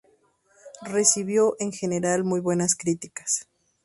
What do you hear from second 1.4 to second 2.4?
en general, muy